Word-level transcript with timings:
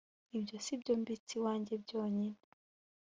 ibyo 0.37 0.55
si 0.65 0.73
byo 0.81 0.93
mbitse 1.01 1.31
iwanjye 1.39 1.73
byonyin., 1.83 2.35